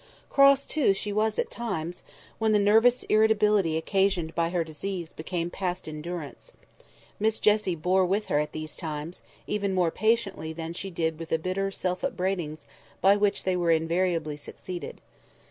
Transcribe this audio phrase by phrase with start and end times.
[0.31, 2.01] Cross, too, she was at times,
[2.39, 6.53] when the nervous irritability occasioned by her disease became past endurance.
[7.19, 11.29] Miss Jessie bore with her at these times, even more patiently than she did with
[11.29, 12.65] the bitter self upbraidings
[12.99, 15.01] by which they were invariably succeeded.